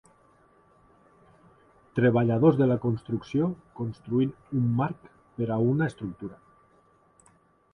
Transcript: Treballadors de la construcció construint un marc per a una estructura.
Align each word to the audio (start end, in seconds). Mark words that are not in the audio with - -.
Treballadors 1.99 2.57
de 2.61 2.67
la 2.71 2.77
construcció 2.85 3.51
construint 3.81 4.33
un 4.63 4.73
marc 4.81 5.07
per 5.37 5.51
a 5.57 5.59
una 5.75 5.91
estructura. 5.95 6.41